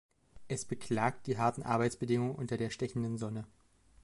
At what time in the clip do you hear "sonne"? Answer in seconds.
3.19-3.45